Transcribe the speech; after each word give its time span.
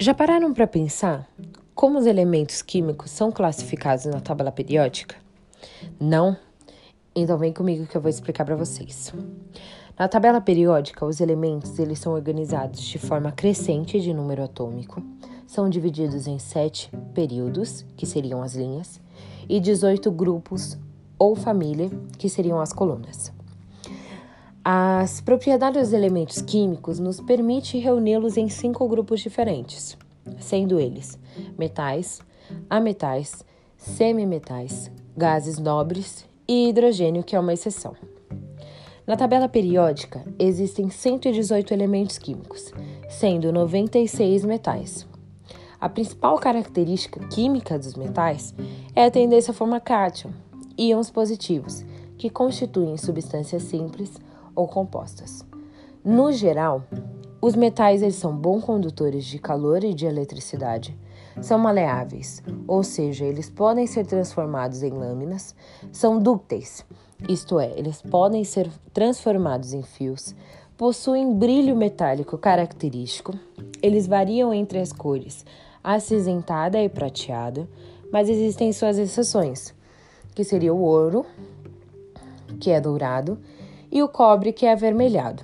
Já 0.00 0.14
pararam 0.14 0.54
para 0.54 0.64
pensar 0.64 1.28
como 1.74 1.98
os 1.98 2.06
elementos 2.06 2.62
químicos 2.62 3.10
são 3.10 3.32
classificados 3.32 4.04
na 4.04 4.20
tabela 4.20 4.52
periódica? 4.52 5.16
Não? 5.98 6.36
Então 7.16 7.36
vem 7.36 7.52
comigo 7.52 7.84
que 7.84 7.96
eu 7.96 8.00
vou 8.00 8.08
explicar 8.08 8.44
para 8.44 8.54
vocês. 8.54 9.12
Na 9.98 10.06
tabela 10.06 10.40
periódica, 10.40 11.04
os 11.04 11.20
elementos 11.20 11.80
eles 11.80 11.98
são 11.98 12.12
organizados 12.12 12.80
de 12.80 12.96
forma 12.96 13.32
crescente 13.32 14.00
de 14.00 14.14
número 14.14 14.44
atômico, 14.44 15.02
são 15.48 15.68
divididos 15.68 16.28
em 16.28 16.38
sete 16.38 16.92
períodos, 17.12 17.84
que 17.96 18.06
seriam 18.06 18.40
as 18.40 18.54
linhas, 18.54 19.00
e 19.48 19.58
18 19.58 20.12
grupos 20.12 20.78
ou 21.18 21.34
família, 21.34 21.90
que 22.16 22.28
seriam 22.28 22.60
as 22.60 22.72
colunas. 22.72 23.32
As 24.70 25.22
propriedades 25.22 25.80
dos 25.80 25.92
elementos 25.94 26.42
químicos 26.42 26.98
nos 26.98 27.22
permite 27.22 27.78
reuni-los 27.78 28.36
em 28.36 28.50
cinco 28.50 28.86
grupos 28.86 29.20
diferentes, 29.20 29.96
sendo 30.38 30.78
eles 30.78 31.18
metais, 31.56 32.20
ametais, 32.68 33.46
semimetais, 33.78 34.90
gases 35.16 35.58
nobres 35.58 36.26
e 36.46 36.68
hidrogênio, 36.68 37.24
que 37.24 37.34
é 37.34 37.40
uma 37.40 37.54
exceção. 37.54 37.96
Na 39.06 39.16
tabela 39.16 39.48
periódica 39.48 40.22
existem 40.38 40.90
118 40.90 41.72
elementos 41.72 42.18
químicos, 42.18 42.70
sendo 43.08 43.50
96 43.50 44.44
metais. 44.44 45.08
A 45.80 45.88
principal 45.88 46.38
característica 46.38 47.26
química 47.28 47.78
dos 47.78 47.94
metais 47.94 48.54
é 48.94 49.06
a 49.06 49.10
tendência 49.10 49.50
a 49.50 49.54
formar 49.54 49.80
cátion, 49.80 50.30
íons 50.76 51.10
positivos, 51.10 51.86
que 52.18 52.28
constituem 52.28 52.98
substâncias 52.98 53.62
simples 53.62 54.27
ou 54.58 54.66
compostas. 54.66 55.44
No 56.04 56.32
geral, 56.32 56.82
os 57.40 57.54
metais 57.54 58.02
eles 58.02 58.16
são 58.16 58.36
bons 58.36 58.64
condutores 58.64 59.24
de 59.24 59.38
calor 59.38 59.84
e 59.84 59.94
de 59.94 60.04
eletricidade, 60.04 60.98
são 61.40 61.56
maleáveis, 61.56 62.42
ou 62.66 62.82
seja, 62.82 63.24
eles 63.24 63.48
podem 63.48 63.86
ser 63.86 64.04
transformados 64.04 64.82
em 64.82 64.90
lâminas, 64.90 65.54
são 65.92 66.18
dúcteis, 66.18 66.84
isto 67.28 67.60
é, 67.60 67.72
eles 67.78 68.02
podem 68.02 68.42
ser 68.42 68.68
transformados 68.92 69.72
em 69.72 69.82
fios, 69.82 70.34
possuem 70.76 71.32
brilho 71.32 71.76
metálico 71.76 72.36
característico, 72.36 73.38
eles 73.80 74.08
variam 74.08 74.52
entre 74.52 74.80
as 74.80 74.92
cores 74.92 75.46
acinzentada 75.84 76.82
e 76.82 76.88
prateada, 76.88 77.68
mas 78.12 78.28
existem 78.28 78.72
suas 78.72 78.98
exceções, 78.98 79.72
que 80.34 80.42
seria 80.42 80.74
o 80.74 80.80
ouro, 80.80 81.24
que 82.58 82.70
é 82.70 82.80
dourado, 82.80 83.38
e 83.90 84.02
o 84.02 84.08
cobre, 84.08 84.52
que 84.52 84.66
é 84.66 84.72
avermelhado. 84.72 85.42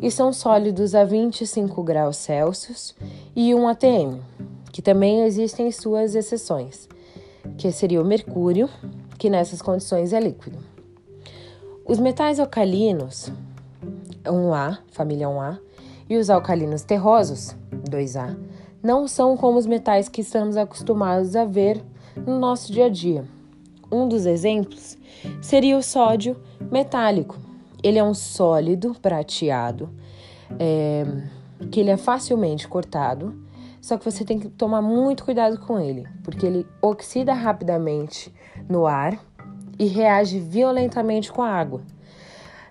E 0.00 0.10
são 0.10 0.32
sólidos 0.32 0.94
a 0.94 1.04
25 1.04 1.82
graus 1.82 2.16
Celsius 2.16 2.94
e 3.34 3.54
1 3.54 3.68
atm, 3.68 4.20
que 4.72 4.82
também 4.82 5.22
existem 5.22 5.70
suas 5.72 6.14
exceções, 6.14 6.88
que 7.56 7.72
seria 7.72 8.02
o 8.02 8.04
mercúrio, 8.04 8.68
que 9.18 9.30
nessas 9.30 9.62
condições 9.62 10.12
é 10.12 10.20
líquido. 10.20 10.58
Os 11.84 11.98
metais 11.98 12.38
alcalinos, 12.40 13.30
1A, 14.24 14.78
família 14.90 15.28
1A, 15.28 15.58
e 16.08 16.16
os 16.16 16.28
alcalinos 16.28 16.82
terrosos, 16.82 17.56
2A, 17.88 18.36
não 18.82 19.08
são 19.08 19.36
como 19.36 19.58
os 19.58 19.66
metais 19.66 20.08
que 20.08 20.20
estamos 20.20 20.56
acostumados 20.56 21.34
a 21.34 21.44
ver 21.44 21.82
no 22.26 22.38
nosso 22.38 22.72
dia 22.72 22.86
a 22.86 22.88
dia. 22.88 23.24
Um 23.96 24.06
dos 24.06 24.26
exemplos 24.26 24.98
seria 25.40 25.78
o 25.78 25.82
sódio 25.82 26.36
metálico. 26.70 27.38
Ele 27.82 27.98
é 27.98 28.04
um 28.04 28.12
sólido 28.12 28.94
prateado, 29.00 29.88
é, 30.58 31.06
que 31.70 31.80
ele 31.80 31.88
é 31.88 31.96
facilmente 31.96 32.68
cortado, 32.68 33.34
só 33.80 33.96
que 33.96 34.04
você 34.04 34.22
tem 34.22 34.38
que 34.38 34.50
tomar 34.50 34.82
muito 34.82 35.24
cuidado 35.24 35.58
com 35.60 35.80
ele, 35.80 36.06
porque 36.22 36.44
ele 36.44 36.66
oxida 36.82 37.32
rapidamente 37.32 38.30
no 38.68 38.86
ar 38.86 39.18
e 39.78 39.86
reage 39.86 40.40
violentamente 40.40 41.32
com 41.32 41.42
a 41.42 41.48
água. 41.48 41.80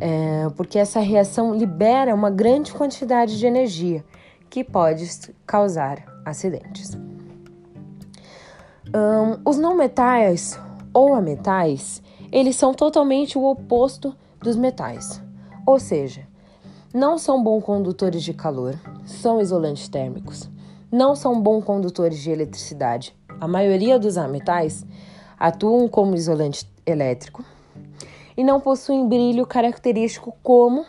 É, 0.00 0.48
porque 0.56 0.78
essa 0.78 1.00
reação 1.00 1.54
libera 1.54 2.14
uma 2.14 2.30
grande 2.30 2.72
quantidade 2.72 3.38
de 3.38 3.46
energia 3.46 4.02
que 4.48 4.64
pode 4.64 5.06
causar 5.46 6.02
acidentes. 6.24 6.96
Um, 8.94 9.38
os 9.44 9.58
não 9.58 9.76
metais 9.76 10.58
ou 10.92 11.14
ametais, 11.14 12.02
eles 12.32 12.56
são 12.56 12.74
totalmente 12.74 13.38
o 13.38 13.44
oposto 13.44 14.14
dos 14.40 14.56
metais, 14.56 15.22
ou 15.66 15.78
seja, 15.78 16.26
não 16.92 17.18
são 17.18 17.42
bons 17.42 17.62
condutores 17.62 18.22
de 18.22 18.34
calor, 18.34 18.74
são 19.04 19.40
isolantes 19.40 19.88
térmicos, 19.88 20.50
não 20.90 21.14
são 21.14 21.40
bons 21.40 21.64
condutores 21.64 22.18
de 22.18 22.30
eletricidade. 22.30 23.14
A 23.40 23.46
maioria 23.46 23.98
dos 23.98 24.18
ametais 24.18 24.84
atuam 25.38 25.88
como 25.88 26.16
isolante 26.16 26.68
elétrico 26.84 27.44
e 28.36 28.42
não 28.42 28.60
possuem 28.60 29.08
brilho 29.08 29.46
característico 29.46 30.34
como 30.42 30.84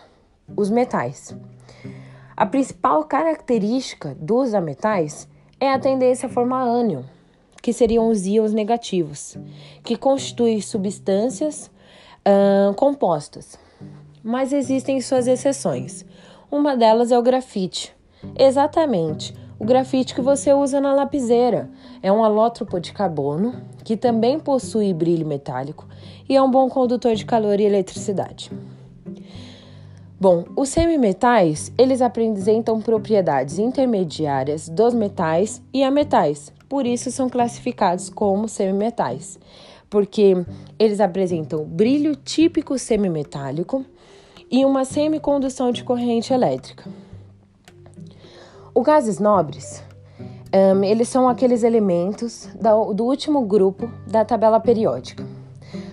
os 0.58 0.70
metais. 0.70 1.36
A 2.36 2.46
principal 2.46 3.04
característica 3.04 4.16
dos 4.20 4.54
ametais 4.54 5.28
é 5.60 5.72
a 5.72 5.78
tendência 5.78 6.28
a 6.28 6.32
formar 6.32 6.64
ânion, 6.64 7.04
que 7.62 7.72
seriam 7.72 8.10
os 8.10 8.26
íons 8.26 8.54
negativos, 8.54 9.38
que 9.84 9.96
constituem 9.96 10.60
substâncias 10.62 11.70
uh, 12.26 12.74
compostas. 12.74 13.60
Mas 14.24 14.54
existem 14.54 15.00
suas 15.02 15.28
exceções. 15.28 16.06
Uma 16.52 16.76
delas 16.76 17.12
é 17.12 17.18
o 17.18 17.24
grafite. 17.24 17.96
Exatamente, 18.38 19.34
o 19.62 19.66
grafite 19.66 20.16
que 20.16 20.22
você 20.22 20.54
usa 20.54 20.82
na 20.82 20.94
lapiseira. 20.94 21.70
É 22.02 22.12
um 22.12 22.24
alótropo 22.24 22.80
de 22.80 22.92
carbono 22.92 23.62
que 23.84 23.96
também 23.96 24.40
possui 24.40 24.94
brilho 24.94 25.26
metálico 25.26 25.88
e 26.28 26.36
é 26.36 26.42
um 26.42 26.50
bom 26.50 26.68
condutor 26.68 27.14
de 27.14 27.26
calor 27.26 27.60
e 27.60 27.64
eletricidade. 27.64 28.52
Bom, 30.20 30.46
os 30.56 30.70
semimetais, 30.70 31.72
eles 31.78 32.02
apresentam 32.02 32.80
propriedades 32.80 33.58
intermediárias 33.58 34.70
dos 34.70 34.94
metais 34.94 35.62
e 35.74 35.84
ametais, 35.84 36.54
por 36.72 36.86
isso 36.86 37.12
são 37.12 37.30
classificados 37.30 38.10
como 38.10 38.48
semimetais, 38.48 39.38
porque 39.90 40.38
eles 40.80 41.02
apresentam 41.02 41.66
brilho 41.66 42.16
típico 42.16 42.80
semimetálico 42.80 43.86
e 44.50 44.64
uma 44.64 44.86
semicondução 44.86 45.74
de 45.74 45.84
corrente 45.84 46.32
elétrica. 46.32 46.90
Os 48.74 48.86
gases 48.86 49.20
nobres, 49.20 49.84
um, 50.56 50.82
eles 50.82 51.10
são 51.10 51.28
aqueles 51.28 51.62
elementos 51.62 52.48
do 52.96 53.04
último 53.04 53.42
grupo 53.42 53.92
da 54.08 54.24
tabela 54.24 54.62
periódica. 54.62 55.28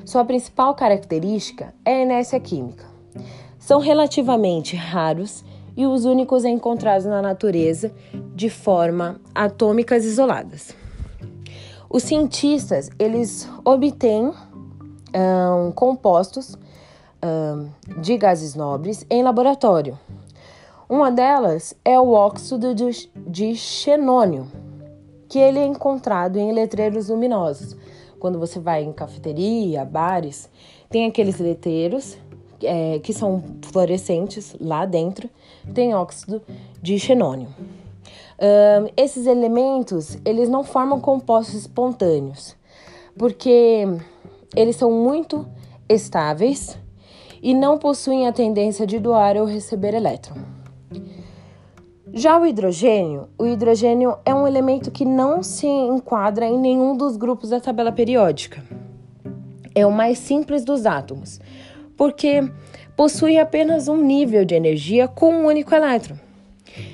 Sua 0.05 0.25
principal 0.25 0.77
característica 0.77 1.75
é 1.85 1.95
a 1.95 2.03
inércia 2.03 2.39
química 2.39 2.87
são 3.69 3.81
relativamente 3.81 4.75
raros 4.75 5.45
e 5.79 5.87
os 5.87 6.05
únicos 6.05 6.45
encontrados 6.45 7.07
na 7.07 7.23
natureza 7.23 7.93
de 8.35 8.51
forma 8.51 9.21
atômicas 9.33 10.05
isoladas. 10.05 10.75
Os 11.89 12.03
cientistas 12.03 12.91
eles 12.99 13.49
obtêm 13.65 14.33
um, 15.15 15.71
compostos 15.71 16.59
um, 17.25 17.69
de 18.01 18.19
gases 18.19 18.57
nobres 18.57 19.07
em 19.09 19.23
laboratório. 19.23 19.97
Uma 20.89 21.13
delas 21.13 21.77
é 21.85 21.99
o 21.99 22.11
óxido 22.11 22.75
de, 22.75 23.09
de 23.15 23.55
xenônio, 23.55 24.49
que 25.29 25.39
ele 25.39 25.61
é 25.61 25.65
encontrado 25.65 26.41
em 26.41 26.51
letreiros 26.51 27.09
luminosos. 27.09 27.77
Quando 28.19 28.37
você 28.37 28.59
vai 28.59 28.83
em 28.83 28.93
cafeteria, 28.93 29.85
bares, 29.85 30.51
tem 30.91 31.07
aqueles 31.07 31.39
letreiros 31.39 32.19
é, 32.63 32.99
que 32.99 33.13
são 33.13 33.43
fluorescentes 33.63 34.57
lá 34.61 34.85
dentro, 34.85 35.29
tem 35.75 35.95
óxido 35.95 36.43
de 36.83 36.99
xenônio. 36.99 37.49
Um, 38.41 38.89
esses 38.97 39.27
elementos 39.27 40.17
eles 40.25 40.49
não 40.49 40.63
formam 40.63 41.01
compostos 41.01 41.55
espontâneos, 41.55 42.57
porque 43.17 43.85
eles 44.55 44.77
são 44.77 44.93
muito 44.93 45.47
estáveis 45.89 46.79
e 47.43 47.55
não 47.55 47.79
possuem 47.79 48.29
a 48.29 48.33
tendência 48.33 48.87
de 48.87 48.99
doar 48.99 49.37
ou 49.37 49.45
receber 49.45 49.95
elétron. 49.95 50.37
Já 52.13 52.39
o 52.39 52.47
hidrogênio, 52.47 53.29
o 53.39 53.47
hidrogênio 53.47 54.17
é 54.25 54.35
um 54.35 54.47
elemento 54.47 54.91
que 54.91 55.05
não 55.05 55.43
se 55.43 55.67
enquadra 55.67 56.47
em 56.47 56.59
nenhum 56.59 56.97
dos 56.97 57.17
grupos 57.17 57.51
da 57.51 57.61
tabela 57.61 57.93
periódica. 57.93 58.65
É 59.75 59.87
o 59.87 59.93
mais 59.93 60.19
simples 60.19 60.65
dos 60.65 60.87
átomos, 60.87 61.39
porque 61.99 62.51
possui 62.97 63.37
apenas 63.37 63.89
um 63.89 64.01
nível 64.01 64.47
de 64.47 64.55
energia 64.55 65.07
com 65.07 65.35
um 65.35 65.47
único 65.47 65.75
elétron. 65.75 66.17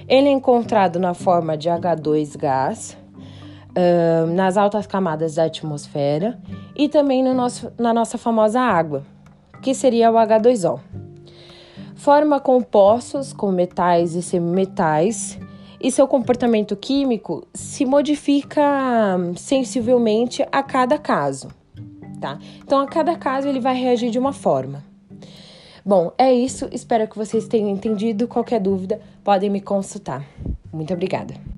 Ele 0.08 0.28
é 0.28 0.32
encontrado 0.32 0.98
na 0.98 1.14
forma 1.14 1.56
de 1.56 1.68
H2 1.68 2.36
gás, 2.36 2.96
nas 4.34 4.56
altas 4.56 4.86
camadas 4.86 5.34
da 5.34 5.44
atmosfera 5.44 6.40
e 6.74 6.88
também 6.88 7.22
no 7.22 7.34
nosso, 7.34 7.70
na 7.78 7.92
nossa 7.92 8.16
famosa 8.16 8.60
água, 8.60 9.04
que 9.60 9.74
seria 9.74 10.10
o 10.10 10.14
H2O. 10.14 10.80
Forma 11.94 12.40
compostos 12.40 13.32
com 13.32 13.50
metais 13.50 14.14
e 14.14 14.22
semimetais 14.22 15.38
e 15.80 15.90
seu 15.90 16.08
comportamento 16.08 16.76
químico 16.76 17.46
se 17.52 17.84
modifica 17.84 18.62
sensivelmente 19.36 20.46
a 20.50 20.62
cada 20.62 20.96
caso, 20.98 21.48
tá? 22.20 22.38
Então, 22.62 22.80
a 22.80 22.86
cada 22.86 23.16
caso 23.16 23.48
ele 23.48 23.60
vai 23.60 23.74
reagir 23.74 24.10
de 24.10 24.18
uma 24.18 24.32
forma. 24.32 24.82
Bom, 25.84 26.12
é 26.16 26.32
isso. 26.32 26.68
Espero 26.72 27.06
que 27.06 27.16
vocês 27.16 27.46
tenham 27.46 27.68
entendido. 27.68 28.26
Qualquer 28.26 28.58
dúvida, 28.60 29.00
podem 29.22 29.50
me 29.50 29.60
consultar. 29.60 30.24
Muito 30.72 30.94
obrigada. 30.94 31.53